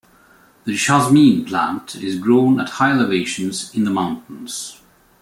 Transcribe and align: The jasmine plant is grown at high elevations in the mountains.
The 0.63 0.73
jasmine 0.75 1.45
plant 1.45 1.93
is 1.93 2.17
grown 2.17 2.59
at 2.59 2.69
high 2.69 2.89
elevations 2.89 3.71
in 3.75 3.83
the 3.83 3.91
mountains. 3.91 4.81